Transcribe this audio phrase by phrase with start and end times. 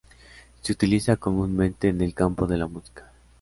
[0.63, 3.11] Se utiliza comúnmente en el campo de la música.